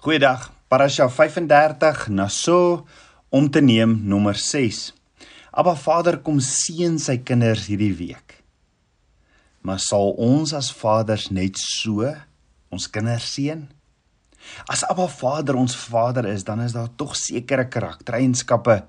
[0.00, 0.46] Goeiedag.
[0.68, 2.86] Parasha 35 Naso
[3.28, 4.94] om te neem nommer 6.
[5.52, 8.38] Abba Vader kom seën sy kinders hierdie week.
[9.60, 12.08] Maar sal ons as vaders net so
[12.72, 13.66] ons kinders seën?
[14.72, 18.80] As Abba Vader ons Vader is, dan is daar tog sekere karaktereienskappe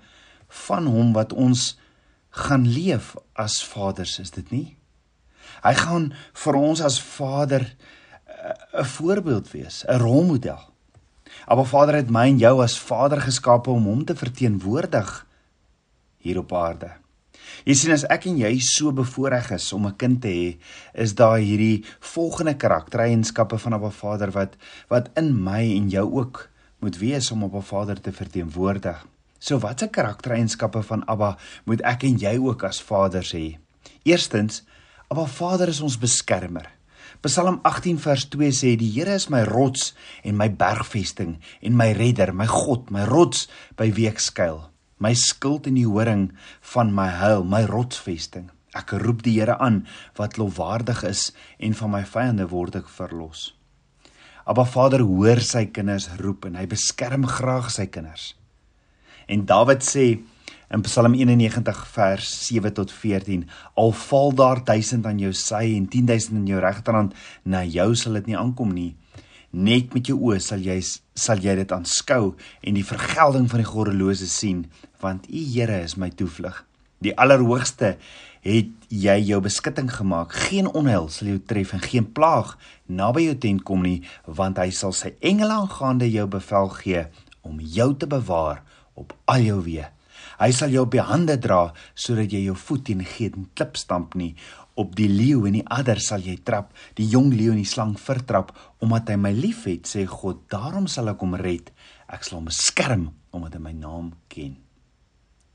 [0.63, 1.73] van hom wat ons
[2.47, 4.67] gaan leef as vaders, is dit nie?
[5.59, 6.13] Hy gaan
[6.47, 10.70] vir ons as Vader eh, 'n voorbeeld wees, 'n rolmodel.
[11.47, 15.27] Maar Vader het my en jou as Vader geskape om hom te verteenwoordig
[16.21, 16.91] hier op aarde.
[17.65, 20.57] Jy sien as ek en jy so bevoorreg is om 'n kind te hê,
[20.93, 24.55] is daar hierdie volgende karaktereienskappe van 'n Vader wat
[24.89, 29.05] wat in my en jou ook moet wees om op 'n Vader te verteenwoordig.
[29.39, 33.57] So watse karaktereienskappe van Abba moet ek en jy ook as vaders hê?
[34.03, 34.63] Eerstens,
[35.07, 36.80] Abba Vader is ons beskermer.
[37.21, 39.91] Psalm 18 vers 2 sê die Here is my rots
[40.25, 43.43] en my bergvesting en my redder, my God, my rots
[43.77, 44.63] by wie ek skuil.
[44.97, 46.31] My skild en die horing
[46.73, 48.49] van my heil, my rotsvesting.
[48.73, 49.83] Ek roep die Here aan
[50.17, 51.27] wat lofwaardig is
[51.61, 53.51] en van my vyande word ek verlos.
[54.49, 58.31] Abba Vader hoor sy kinders roep en hy beskerm graag sy kinders.
[59.29, 60.07] En Dawid sê
[60.71, 65.87] in Psalm 91 vers 7 tot 14 al val daar 1000 aan jou sy en
[65.91, 68.93] 10000 in jou regterhand na jou sal dit nie aankom nie.
[69.51, 73.67] Net met jou oë sal jy sal jy dit aanskou en die vergelding van die
[73.67, 74.63] goddelose sien
[75.03, 76.63] want u Here is my toevlug.
[77.03, 77.97] Die allerhoogste
[78.45, 80.31] het jy jou beskutting gemaak.
[80.47, 82.55] Geen onheil sal jou tref en geen plaag
[82.87, 87.09] naby jou tent kom nie want hy sal sy engele aangaande jou bevel gee
[87.43, 88.63] om jou te bewaar
[88.95, 89.91] op al jou weë
[90.41, 94.15] Hy sal jou op die hande dra sodat jy jou voet teen geen klip stamp
[94.17, 94.33] nie.
[94.79, 97.93] Op die leeu en die adder sal jy trap, die jong leeu en die slang
[97.99, 98.49] vertrap,
[98.81, 101.69] omdat hy my liefhet, sê God, daarom sal ek hom red.
[102.09, 104.57] Ek sal hom beskerm omdat hy my naam ken.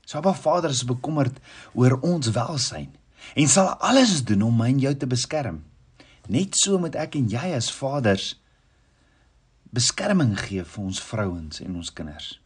[0.07, 1.35] Sabba Vader is bekommerd
[1.75, 2.93] oor ons welsyn
[3.35, 5.59] en sal alles doen om my en jou te beskerm.
[6.31, 8.37] Net so moet ek en jy as vaders
[9.75, 12.37] beskerming gee vir ons vrouens en ons kinders.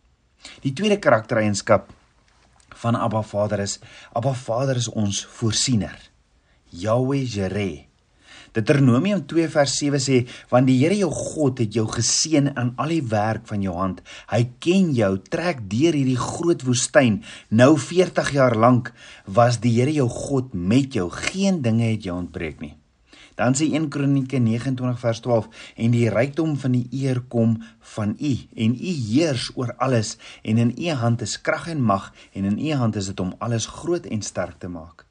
[0.65, 1.91] Die tweede karaktereienskap
[2.81, 3.79] van Abba Vader is
[4.13, 5.97] Abba Vader is ons voorsiener.
[6.71, 7.91] Yahweh Jireh.
[8.51, 10.17] Deuteronomium 2 vers 7 sê
[10.51, 14.01] want die Here jou God het jou geseën aan al die werk van jou hand.
[14.33, 17.21] Hy ken jou, trek deur hierdie groot woestyn.
[17.49, 18.91] Nou 40 jaar lank
[19.25, 21.07] was die Here jou God met jou.
[21.31, 22.75] Geen dinge het jou ontbreek nie.
[23.41, 25.47] Dan sê 1 Kronieke 29 vers 12
[25.81, 27.55] en die rykdom van die eer kom
[27.95, 30.11] van U en U heers oor alles
[30.45, 33.33] en in U hand is krag en mag en in U hand is dit om
[33.39, 35.07] alles groot en sterk te maak.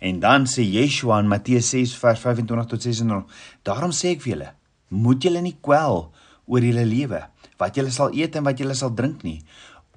[0.00, 4.32] En dan sê Yeshua in Matteus 6 vers 25 tot 26 daarom sê ek vir
[4.32, 4.50] julle
[4.88, 6.06] moet julle nie kwel
[6.48, 7.20] oor julle lewe
[7.60, 9.42] wat julle sal eet en wat julle sal drink nie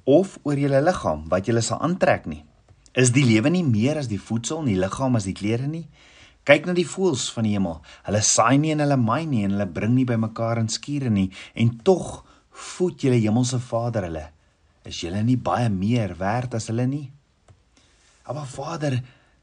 [0.03, 2.44] of oor julle liggaam wat julle sal aantrek nie
[3.00, 5.86] is die lewe nie meer as die voedsel en die liggaam as die klere nie
[6.47, 7.79] Kyk na die voëls van die hemel.
[8.07, 11.29] Hulle saai nie en hulle maai nie en hulle bring nie bymekaar in skure nie
[11.53, 12.24] en tog
[12.75, 14.25] voed julle hemelse Vader hulle.
[14.85, 17.07] Is julle nie baie meer werd as hulle nie?
[18.31, 18.97] Maar Vader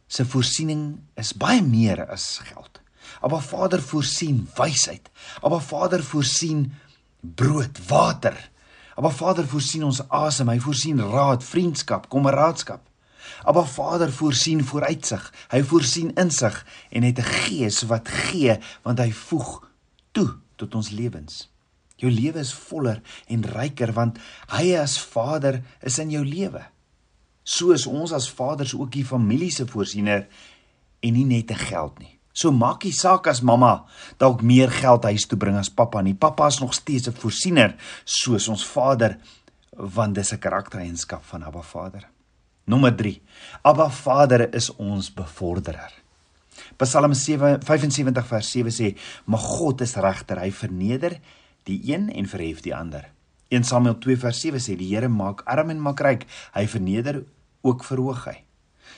[0.09, 2.81] se voorsiening is baie meer as geld.
[3.23, 5.11] Maar Vader voorsien wysheid.
[5.43, 6.73] Maar Vader voorsien
[7.21, 8.51] brood, water.
[8.97, 12.83] Maar Vader voorsien ons asem, hy voorsien raad, vriendskap, kameraadskap.
[13.45, 15.33] Abba Vader voorsien vooruitsig.
[15.51, 19.69] Hy voorsien insig en het 'n gees wat gee want hy voeg
[20.13, 21.49] toe tot ons lewens.
[21.97, 24.19] Jou lewe is voller en ryker want
[24.55, 26.63] hy as Vader is in jou lewe.
[27.43, 30.29] Soos ons as vaders ook die familie se voorsiener
[31.01, 32.19] en nie net te geld nie.
[32.39, 33.89] So maak nie saak as mamma
[34.23, 36.15] dalk meer geld huis toe bring as pappa nie.
[36.15, 37.75] Pappa is nog steeds 'n voorsiener
[38.05, 39.19] soos ons Vader
[39.77, 42.09] want dis 'n karaktereienskap van Abba Vader.
[42.69, 43.15] Nommer 3.
[43.65, 45.93] Abba Vader is ons bevorderer.
[46.77, 48.89] Psalm 75 vers 7 sê:
[49.25, 51.21] "Maar God is regter, hy verneder
[51.65, 53.09] die een en verhef die ander."
[53.49, 57.25] 1 Samuel 2 vers 7 sê: "Die Here maak arm en maak ryk, hy verneder
[57.63, 58.45] ook verhoog hy."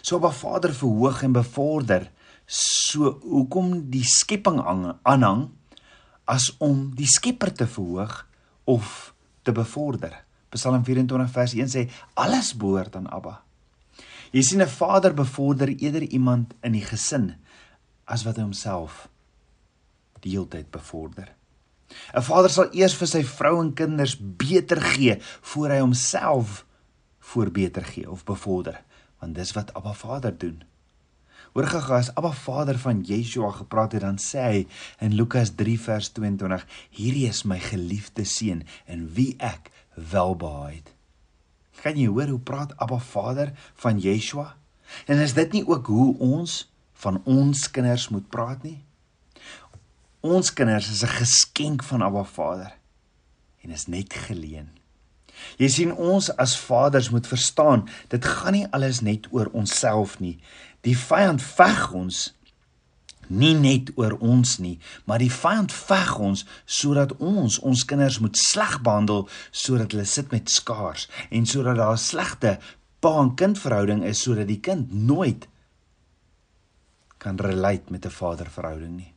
[0.02, 2.10] So Abba Vader verhoog en bevorder.
[2.46, 4.58] So hoekom die skepping
[5.02, 5.50] aanhang
[6.26, 8.26] as om die Skepper te verhoog
[8.64, 10.24] of te bevorder?
[10.50, 13.49] Psalm 24 vers 1 sê: "Alles behoort aan Abba."
[14.30, 17.34] Jy sien 'n vader bevorder eerder iemand in die gesin
[18.04, 19.08] as wat hy homself
[20.20, 21.34] die hele tyd bevorder.
[22.14, 25.16] 'n Vader sal eers vir sy vrou en kinders beter gee
[25.52, 26.64] voor hy homself
[27.18, 28.82] voor beter gee of bevorder,
[29.20, 30.62] want dis wat Abba Vader doen.
[31.52, 34.66] Hoor gaga as Abba Vader van Yeshua gepraat het dan sê hy
[35.00, 40.99] in Lukas 3 vers 22 hierdie is my geliefde seun in wie ek welbehaag het.
[41.80, 44.54] Kan jy hoor hoe praat Abba Vader van Yeshua?
[45.06, 46.66] En is dit nie ook hoe ons
[47.00, 48.82] van ons kinders moet praat nie?
[50.20, 52.72] Ons kinders is 'n geskenk van Abba Vader
[53.62, 54.68] en is net geleen.
[55.56, 60.38] Jy sien ons as vaders moet verstaan, dit gaan nie alles net oor onsself nie.
[60.80, 62.34] Die vyand veg ons
[63.30, 68.36] nie net oor ons nie, maar die vyand veg ons sodat ons ons kinders moet
[68.36, 72.58] sleg behandel sodat hulle sit met skaars en sodat daar 'n slegte
[73.00, 75.48] pa en kind verhouding is sodat die kind nooit
[77.18, 79.14] kan relate met 'n vaderverhouding nie.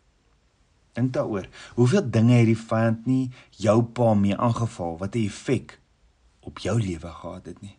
[0.94, 5.80] Dink daaroor, hoeveel dinge het die vyand nie jou pa mee aangeval wat 'n effek
[6.40, 7.78] op jou lewe gehad het nie.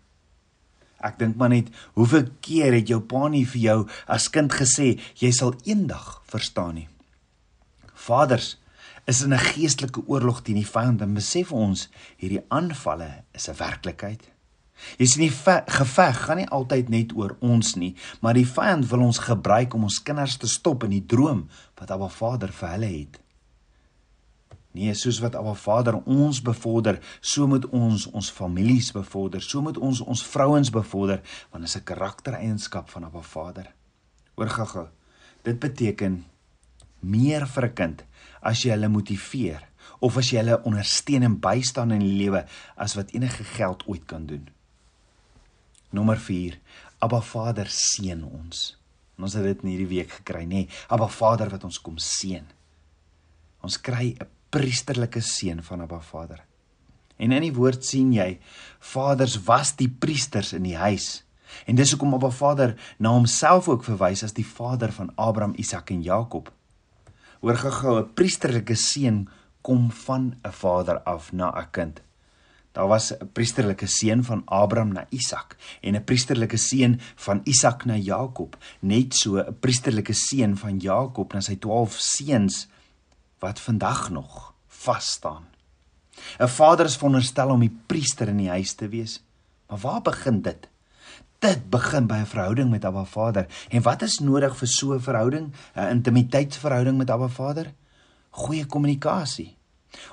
[1.04, 3.78] Ek dink maar net hoeveel keer het jou pa nie vir jou
[4.08, 6.88] as kind gesê jy sal eendag verstaan nie.
[7.94, 8.54] Vaders
[9.06, 13.58] is in 'n geestelike oorlog teen die vyand en besef ons hierdie aanvalle is 'n
[13.58, 14.22] werklikheid.
[14.98, 15.36] Jy sien die
[15.78, 19.82] geveg gaan nie altyd net oor ons nie, maar die vyand wil ons gebruik om
[19.82, 21.48] ons kinders te stop in die droom
[21.78, 23.23] wat Abba Vader vir hulle het.
[24.74, 29.78] Nee, soos wat Abba Vader ons bevorder, so moet ons ons families bevorder, so moet
[29.78, 31.20] ons ons vrouens bevorder,
[31.52, 33.72] want dit is 'n karaktereienskap van Abba Vader.
[34.34, 34.88] Hoor gou-gou.
[35.42, 36.24] Dit beteken
[37.00, 38.04] meer vir 'n kind
[38.42, 39.62] as jy hulle motiveer
[40.00, 42.44] of as jy hulle ondersteun en bystaan in die lewe
[42.76, 44.48] as wat enige geld ooit kan doen.
[45.90, 46.58] Nommer 4.
[46.98, 48.76] Abba Vader seën ons.
[49.16, 50.64] En ons het dit in hierdie week gekry, nê?
[50.64, 52.44] Nee, Abba Vader wat ons kom seën.
[53.62, 56.44] Ons kry 'n priesterlike seun van Abba Vader.
[57.16, 58.38] En in die woord sien jy
[58.92, 61.24] vaders was die priesters in die huis.
[61.66, 65.90] En dis hoekom Abba Vader na homself ook verwys as die vader van Abraham, Isak
[65.94, 66.50] en Jakob.
[67.42, 69.28] Hoor gou-gou, 'n priesterlike seun
[69.62, 72.02] kom van 'n vader af na 'n kind.
[72.72, 77.84] Daar was 'n priesterlike seun van Abraham na Isak en 'n priesterlike seun van Isak
[77.84, 82.68] na Jakob, net so 'n priesterlike seun van Jakob na sy 12 seuns
[83.44, 85.44] wat vandag nog vas staan.
[86.38, 89.22] 'n Vader is veronderstel om die priester in die huis te wees.
[89.68, 90.68] Maar waar begin dit?
[91.38, 93.46] Dit begin by 'n verhouding met Abba Vader.
[93.68, 95.52] En wat is nodig vir so 'n verhouding?
[95.74, 97.72] 'n Intimiteitsverhouding met Abba Vader?
[98.30, 99.56] Goeie kommunikasie.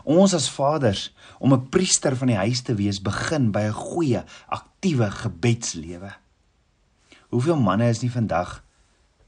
[0.04, 4.24] Ons as vaders om 'n priester van die huis te wees begin by 'n goeie,
[4.48, 6.14] aktiewe gebedslewe.
[7.30, 8.64] Hoeveel manne is nie vandag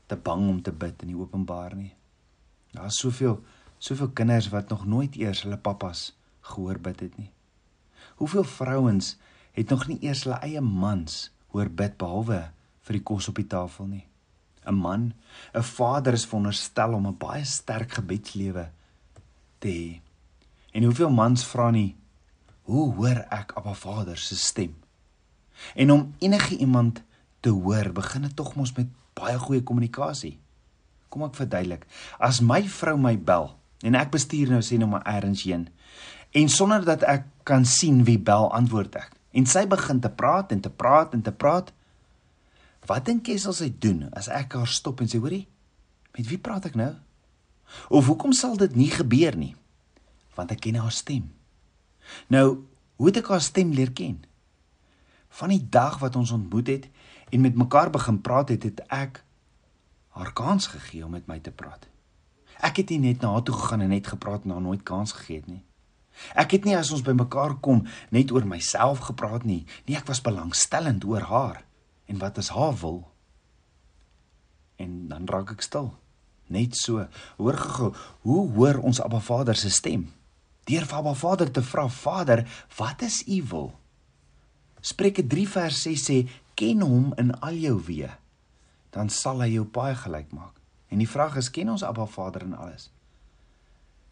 [0.06, 1.96] te bang om te bid in die openbaar nie?
[2.72, 3.44] Daar's soveel
[3.84, 6.14] soveel kinders wat nog nooit eers hulle pappas
[6.54, 7.32] gehoor bid het nie.
[8.22, 9.18] Hoeveel vrouens
[9.52, 12.40] het nog nie eers hulle eie mans hoor bid behalwe
[12.88, 14.06] vir die kos op die tafel nie.
[14.64, 15.14] 'n Man,
[15.54, 18.70] 'n vader is veronderstel om 'n baie sterk gebedslewe
[19.60, 20.02] te hê.
[20.72, 21.96] En hoeveel mans vra nie
[22.64, 24.76] hoe hoor ek Abba Vader se stem?
[25.76, 27.04] En om enige iemand
[27.40, 30.40] te hoor, begin dit tog mos met baie goeie kommunikasie.
[31.10, 31.86] Kom ek verduidelik.
[32.20, 33.52] As my vrou my bel,
[33.84, 35.68] En ek bestuur nou sê nou maar ergens heen.
[36.34, 39.12] En sonder dat ek kan sien wie bel, antwoord ek.
[39.36, 41.74] En sy begin te praat en te praat en te praat.
[42.88, 45.48] Wat dink jy sal sy doen as ek haar stop en sê, "Hoerie,
[46.18, 46.96] met wie praat ek nou?"
[47.90, 49.56] Of hoekom sal dit nie gebeur nie?
[50.36, 51.32] Want ek ken haar stem.
[52.28, 54.24] Nou, hoe het ek haar stem leer ken?
[55.30, 56.90] Van die dag wat ons ontmoet het
[57.30, 59.24] en met mekaar begin praat het, het ek
[60.14, 61.88] haar kans gegee om met my te praat.
[62.64, 65.12] Ek het nie net na haar toe gegaan en net gepraat en haar nooit kans
[65.18, 65.64] gegee het nie.
[66.38, 69.64] Ek het nie as ons bymekaar kom net oor myself gepraat nie.
[69.88, 71.64] Nee, ek was belangstellend oor haar
[72.08, 73.04] en wat is haar wil.
[74.80, 75.92] En dan raak ek stil.
[76.54, 77.04] Net so.
[77.40, 77.92] Hoor gou,
[78.28, 80.08] hoe hoor ons Abba Vader se stem?
[80.70, 82.46] Deur vir Abba Vader te vra, Vader,
[82.78, 83.72] wat is u wil?
[84.84, 86.18] Spreuke 3 vers 6 sê,
[86.60, 88.12] ken hom in al jou weë,
[88.96, 90.63] dan sal hy jou paai gelyk maak.
[90.94, 92.92] En die vraag is, ken ons Abba Vader in alles?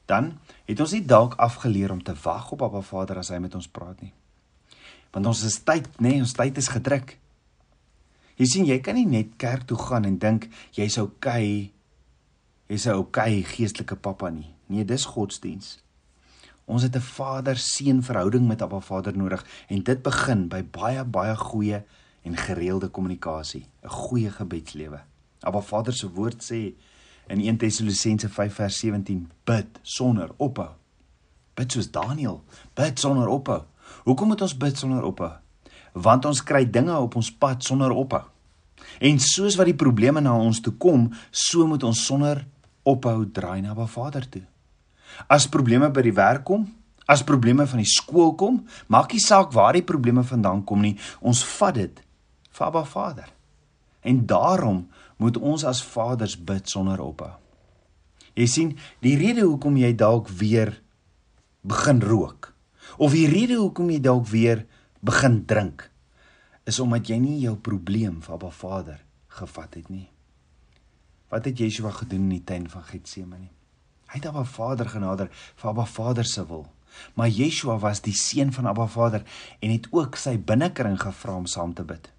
[0.10, 0.34] Dan
[0.66, 3.70] het ons nie dalk afgeleer om te wag op Abba Vader as hy met ons
[3.70, 4.14] praat nie.
[5.14, 7.14] Want ons is tyd, nê, nee, ons tyd is gedruk.
[8.40, 11.70] Jy sien, jy kan nie net kerk toe gaan en dink jy's okay.
[12.72, 14.50] Jy's 'n okay geestelike pappa nie.
[14.68, 15.84] Nee, dis godsdiens.
[16.66, 21.36] Ons het 'n vader-seun verhouding met Abba Vader nodig en dit begin by baie baie
[21.36, 21.84] goeie
[22.24, 25.11] en gereelde kommunikasie, 'n goeie gebedslewe.
[25.44, 26.74] Abba Vader se woord sê
[27.30, 30.76] in 1 Tessalonisense 5 vers 17: Bid sonder ophou.
[31.56, 32.42] Bid soos Daniël,
[32.76, 33.66] bid sonder ophou.
[34.06, 35.32] Hoekom moet ons bid sonder ophou?
[35.94, 38.24] Want ons kry dinge op ons pad sonder ophou.
[39.02, 42.46] En soos wat die probleme na ons toe kom, so moet ons sonder
[42.88, 44.44] ophou draai na Abba Vader toe.
[45.30, 46.66] As probleme by die werk kom,
[47.10, 50.96] as probleme van die skool kom, maak nie saak waar die probleme vandaan kom nie,
[51.20, 52.02] ons vat dit
[52.52, 53.30] vir Abba Vader.
[54.02, 54.86] En daarom
[55.22, 57.32] moet ons as vaders bid sonder ophou.
[58.34, 58.72] Jy sien,
[59.04, 60.78] die rede hoekom jy dalk weer
[61.62, 62.50] begin rook
[62.98, 64.66] of die rede hoekom jy dalk weer
[65.06, 65.88] begin drink
[66.70, 69.00] is omdat jy nie jou probleem vir Abba Vader
[69.38, 70.08] gevat het nie.
[71.32, 73.50] Wat het Yeshua gedoen in die tuin van Getsemane?
[74.12, 76.66] Hy het Abba Vader genader vir Abba Vader se wil.
[77.16, 79.24] Maar Yeshua was die seun van Abba Vader
[79.60, 82.12] en het ook sy binnekring gevra om saam te bid.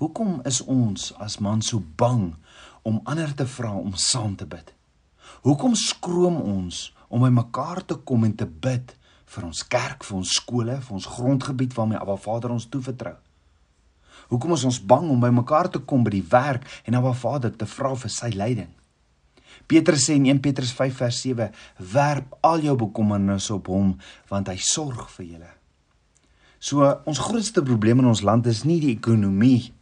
[0.00, 2.32] Hoekom is ons as man so bang
[2.82, 4.72] om ander te vra om saam te bid?
[5.42, 8.94] Hoekom skroom ons om by mekaar te kom en te bid
[9.32, 13.16] vir ons kerk, vir ons skole, vir ons grondgebied waarmee Abba Vader ons toevertrou?
[14.32, 17.52] Hoekom is ons bang om by mekaar te kom by die werk en Abba Vader
[17.56, 18.70] te vra vir sy leiding?
[19.68, 21.50] Petrus sê in 1 Petrus 5 vers 7:
[21.92, 23.98] "Werp al jou bekommernisse op hom,
[24.28, 25.52] want hy sorg vir julle."
[26.62, 29.72] So ons grootste probleem in ons land is nie die ekonomie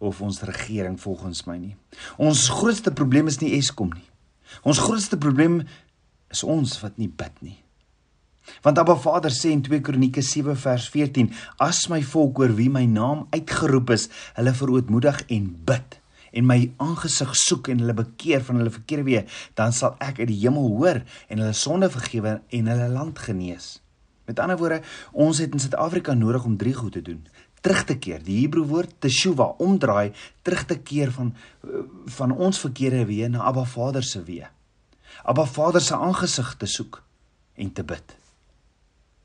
[0.00, 1.74] of ons regering volgens my nie.
[2.16, 4.06] Ons grootste probleem is nie Eskom nie.
[4.64, 5.60] Ons grootste probleem
[6.32, 7.58] is ons wat nie bid nie.
[8.64, 11.28] Want Abba Vader sê in 2 Kronieke 7 vers 14:
[11.60, 14.06] As my volk oor wie my naam uitgeroep is,
[14.38, 15.98] hulle verootmoedig en bid
[16.38, 19.22] en my aangesig soek en hulle bekeer van hulle verkeerde weë,
[19.56, 23.78] dan sal ek uit die hemel hoor en hulle sonde vergewe en hulle land genees.
[24.28, 24.82] Met ander woorde,
[25.16, 27.22] ons het in Suid-Afrika nodig om drie goed te doen.
[27.64, 30.12] Terug te keer, die Hebreë woord teshuva, omdraai,
[30.44, 31.32] terug te keer van
[32.18, 34.50] van ons verkeerde weë na Abba Vader se weë.
[35.24, 37.00] Abba Vader se aangesig te soek
[37.56, 38.14] en te bid.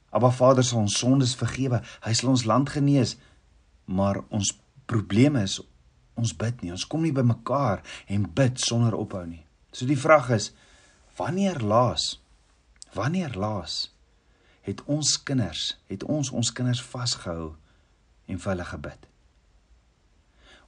[0.10, 1.82] Abba Vader sal ons sondes vergewe.
[2.06, 3.18] Hy sal ons land genees.
[3.86, 4.56] Maar ons
[4.88, 5.60] probleem is
[6.16, 6.72] ons bid nie.
[6.72, 9.44] Ons kom nie by mekaar en bid sonder ophou nie.
[9.74, 10.54] So die vraag is
[11.18, 12.14] wanneer laas?
[12.94, 13.93] Wanneer laas
[14.64, 17.54] het ons kinders, het ons ons kinders vasgehou
[18.26, 19.10] en vir hulle gebid?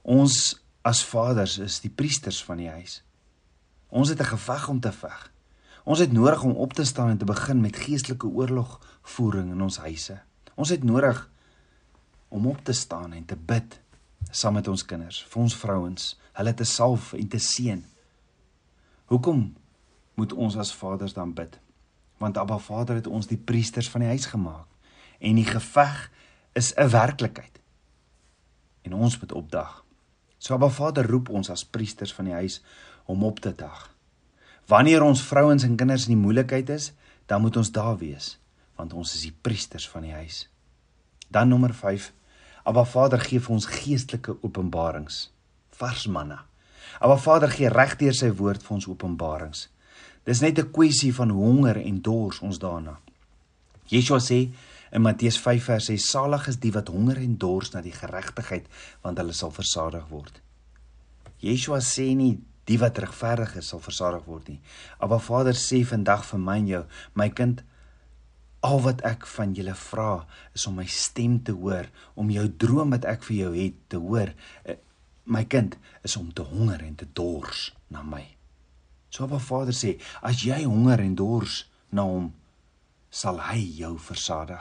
[0.06, 3.00] Ons as vaders is die priesters van die huis.
[3.88, 5.32] Ons het 'n geveg om te veg.
[5.84, 9.78] Ons het nodig om op te staan en te begin met geestelike oorlogvoering in ons
[9.78, 10.20] huise.
[10.54, 11.30] Ons het nodig
[12.28, 13.80] om op te staan en te bid
[14.30, 17.84] saam met ons kinders, vir ons vrouens, hulle te salf en te seën.
[19.06, 19.54] Hoekom
[20.14, 21.58] moet ons as vaders dan bid?
[22.16, 24.66] Want Abba Vader het ons die priesters van die huis gemaak
[25.18, 26.10] en die geveg
[26.52, 27.60] is 'n werklikheid.
[28.82, 29.84] En ons moet opdag.
[30.38, 32.62] So Abba Vader roep ons as priesters van die huis
[33.04, 33.90] om op te dag.
[34.66, 36.92] Wanneer ons vrouens en kinders in die moeilikheid is,
[37.26, 38.38] dan moet ons daar wees,
[38.74, 40.48] want ons is die priesters van die huis.
[41.28, 42.12] Dan nommer 5.
[42.66, 45.30] Abba Vader gee vir ons geestelike openbarings.
[45.70, 46.44] Vars manna.
[46.98, 49.68] Abba Vader gee regdeur sy woord vir ons openbarings.
[50.26, 52.98] Dis net 'n kwessie van honger en dors ons daarna.
[53.86, 54.50] Yeshua sê
[54.90, 58.66] in Matteus 5 vers 6: Salig is die wat honger en dors na die geregtigheid,
[59.02, 60.40] want hulle sal versadig word.
[61.38, 64.60] Yeshua sê nie die wat regverdig is sal versadig word nie.
[64.98, 67.62] Abba Vader sê vandag vir my en jou, my kind,
[68.66, 72.90] al wat ek van julle vra is om my stem te hoor, om jou droom
[72.90, 74.34] wat ek vir jou het te hoor.
[74.64, 74.80] Eh,
[75.26, 78.35] my kind is om te honger en te dors na my.
[79.16, 82.26] So Abba Vader sê, as jy honger en dors na hom,
[83.08, 84.60] sal hy jou versadig.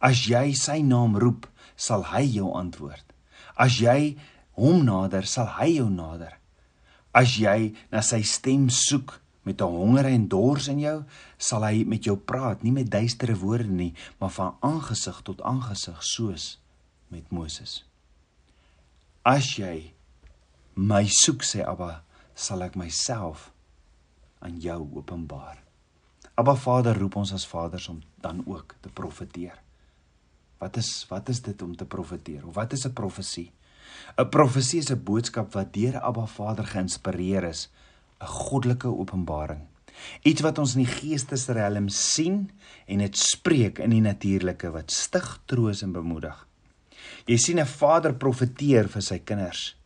[0.00, 1.44] As jy sy naam roep,
[1.76, 3.04] sal hy jou antwoord.
[3.60, 4.16] As jy
[4.56, 6.38] hom nader, sal hy jou nader.
[7.12, 11.04] As jy na sy stem soek met 'n honger en dors in jou,
[11.36, 16.00] sal hy met jou praat, nie met duistere woorde nie, maar van aangesig tot aangesig
[16.00, 16.58] soos
[17.10, 17.84] met Moses.
[19.24, 19.92] As jy
[20.74, 22.02] my soek sê Abba,
[22.34, 23.52] sal ek myself
[24.38, 25.62] aan jou openbaar.
[26.34, 29.58] Abba Vader roep ons as vaders om dan ook te profeteer.
[30.58, 32.46] Wat is wat is dit om te profeteer?
[32.46, 33.52] Of wat is 'n profesie?
[34.16, 37.68] 'n Profesie is 'n boodskap wat deur Abba Vader geïnspireer is,
[38.20, 39.60] 'n goddelike openbaring.
[40.22, 42.50] Iets wat ons in die geestesriem sien
[42.86, 46.46] en dit spreek in die natuurlike wat stig, troos en bemoedig.
[47.26, 49.76] Jy sien 'n vader profeteer vir sy kinders.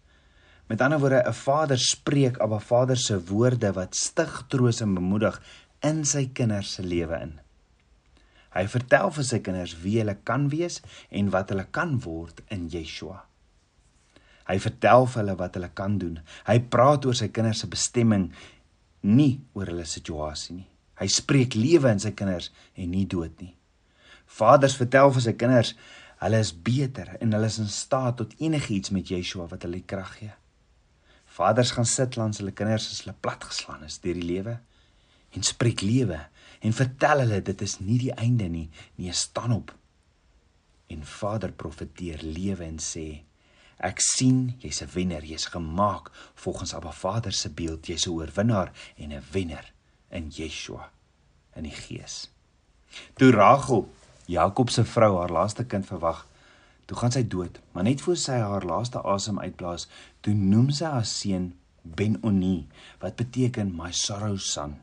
[0.73, 5.43] Met ander woorde, 'n vader spreek Abba Vader se woorde wat stig, troos en bemoedig
[5.81, 7.41] in sy kinders se lewe in.
[8.51, 12.69] Hy vertel vir sy kinders wie hulle kan wees en wat hulle kan word in
[12.69, 13.21] Yeshua.
[14.49, 16.19] Hy vertel vir hulle wat hulle kan doen.
[16.47, 18.33] Hy praat oor sy kinders se bestemming,
[19.03, 20.69] nie oor hulle situasie nie.
[20.95, 23.55] Hy spreek lewe in sy kinders en nie dood nie.
[24.27, 25.75] Vaders vertel vir sy kinders
[26.23, 30.19] Hulle is beter en hulle is in staat tot enigiets met Yeshua wat hulle krag
[30.19, 30.33] gee.
[31.33, 34.59] Vaders gaan sit langs hulle kinders as hulle platgeslaan is deur die lewe
[35.33, 36.19] en spreek lewe
[36.61, 38.69] en vertel hulle dit is nie die einde nie,
[39.01, 39.73] nee, staan op.
[40.93, 43.23] En Vader profeteer lewe en sê
[43.83, 48.71] Ek sien jy's 'n wenner, jy's gemaak volgens Abba Vader se beeld, jy's 'n oorwinnaar
[48.97, 49.73] en 'n wenner
[50.11, 50.91] in Yeshua
[51.57, 52.31] in die Gees.
[53.15, 53.89] Toe Rachel,
[54.27, 56.27] Jakob se vrou, haar laaste kind verwag,
[56.87, 59.89] toe gaan sy dood, maar net voor sy haar laaste asem uitblaas,
[60.21, 62.69] toe noem sy haar seun Ben-Oni,
[63.03, 64.77] wat beteken my sorrow son.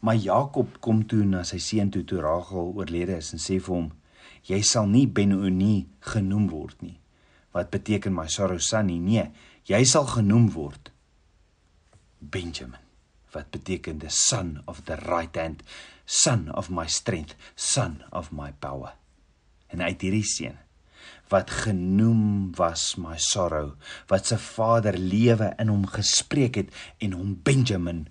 [0.00, 3.74] Maar Jakob kom toe na sy seun toe toe Rachel oorlede is en sê vir
[3.74, 3.92] hom:
[4.48, 6.98] "Jy sal nie Ben-Oni genoem word nie."
[7.52, 9.00] wat beteken my sorrow son nie.
[9.00, 9.28] Nee,
[9.68, 10.90] jy sal genoem word
[12.18, 12.80] Benjamin
[13.32, 15.62] wat beteken the son of the right hand,
[16.04, 18.92] son of my strength, son of my power.
[19.72, 20.58] En uit hierdie seun
[21.32, 23.72] wat genoem was my sorrow,
[24.06, 28.06] wat se vader lewe in hom gespreek het en hom Benjamin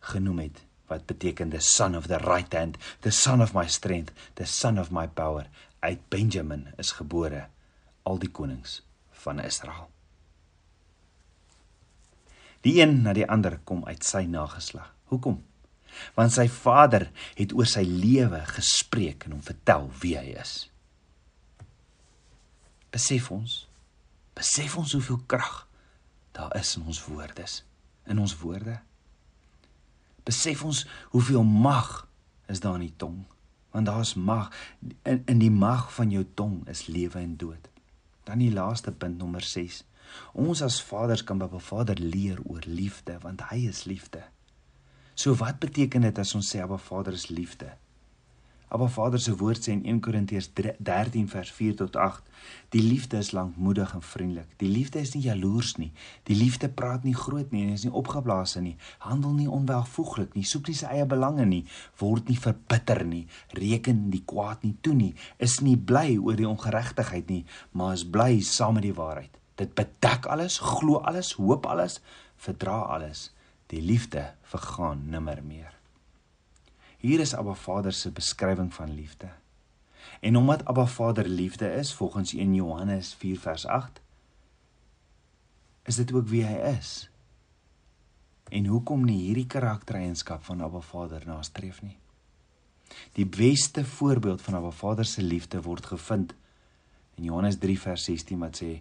[0.00, 4.12] genoem het wat beteken the son of the right hand, the son of my strength,
[4.34, 5.48] the son of my power.
[5.80, 7.46] Uit Benjamin is gebore
[8.02, 8.82] al die konings
[9.24, 9.88] van Israel.
[12.64, 14.92] Die een na die ander kom uit sy nageslag.
[15.12, 15.42] Hoekom?
[16.16, 20.54] Want sy vader het oor sy lewe gespreek en hom vertel wie hy is.
[22.94, 23.54] Besef ons,
[24.38, 25.64] besef ons hoeveel krag
[26.34, 27.46] daar is in ons woorde,
[28.10, 28.78] in ons woorde.
[30.26, 30.84] Besef ons
[31.14, 32.06] hoeveel mag
[32.50, 33.24] is daar in die tong,
[33.74, 34.50] want daar's mag
[35.02, 37.68] in in die mag van jou tong is lewe en dood.
[38.24, 39.82] Dan die laaste punt nommer 6.
[40.32, 44.22] Ons as vaders kan by 'n Vader leer oor liefde want hy is liefde.
[45.14, 47.76] So wat beteken dit as ons sê Abba Vader is liefde?
[48.68, 52.22] Abba Vader se woord sê in 1 Korintiërs 13 vers 4 tot 8:
[52.74, 54.48] Die liefde is lankmoedig en vriendelik.
[54.56, 55.92] Die liefde is nie jaloers nie.
[56.22, 58.74] Die liefde praat nie groot nie en is nie opgeblaas nie.
[59.04, 60.46] Handel nie onwelvoeglik nie.
[60.48, 61.62] Soek nie sy eie belange nie.
[62.00, 63.26] Word nie verbitter nie.
[63.60, 65.12] Reken die kwaad nie toe nie.
[65.38, 69.38] Is nie bly oor die ongeregtigheid nie, maar is bly saam met die waarheid.
[69.60, 72.00] Dit bedek alles, glo alles, hoop alles,
[72.42, 73.28] verdra alles.
[73.70, 75.83] Die liefde vergaan nimmer meer.
[77.04, 79.28] Hier is Abba Vader se beskrywing van liefde.
[80.20, 84.00] En omdat Abba Vader liefde is volgens 1 Johannes 4 vers 8,
[85.82, 87.10] is dit ook wie hy is.
[88.48, 91.98] En hoekom nie hierdie karaktereienskap van Abba Vader nastreef nie?
[93.12, 96.32] Die beste voorbeeld van Abba Vader se liefde word gevind
[97.20, 98.78] in Johannes 3 vers 16 wat sê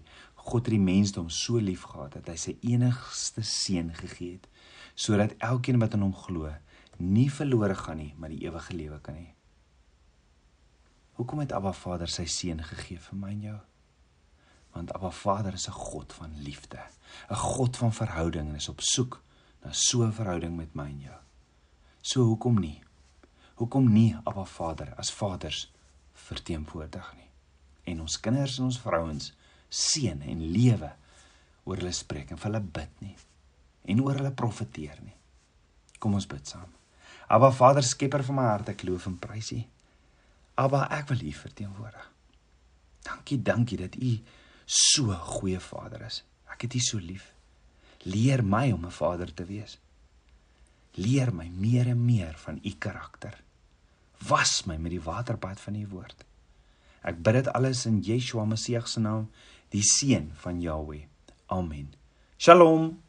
[0.47, 4.47] God het die mensdom so liefgehad dat hy sy enigste seun gegee het
[4.95, 6.47] sodat elkeen wat in hom glo
[6.99, 9.29] nie verlore gaan nie, maar die ewige lewe kan hê.
[11.13, 13.59] Hoekom het Abba Vader sy seun gegee vir my en jou?
[14.73, 16.79] Want Abba Vader is 'n God van liefde,
[17.29, 19.21] 'n God van verhouding en is op soek
[19.63, 21.19] na so 'n verhouding met my en jou.
[22.01, 22.83] So hoekom nie?
[23.55, 25.71] Hoekom nie Abba Vader as vaders
[26.13, 27.29] verteenwoordig nie?
[27.83, 29.33] En ons kinders en ons vrouens
[29.69, 30.91] seën en lewe
[31.63, 33.15] oor hulle spreek en vir hulle bid nie
[33.83, 35.15] en oor hulle profeteer nie.
[35.99, 36.82] Kom ons bid saam.
[37.27, 39.61] Abba Vader, skepper van my hart, ek loof en prys U.
[40.55, 42.09] Abba, ek wil U verteenwoordig.
[43.03, 44.11] Dankie, dankie dat U
[44.65, 46.23] so goeie Vader is.
[46.51, 47.31] Ek het U so lief.
[48.03, 49.79] Leer my om 'n vader te wees.
[50.95, 53.43] Leer my meer en meer van U karakter.
[54.27, 56.25] Was my met die waterbad van U woord.
[57.01, 59.29] Ek bid dit alles in Yeshua Messie se naam,
[59.69, 61.05] die seun van Jahweh.
[61.47, 61.93] Amen.
[62.37, 63.01] Shalom.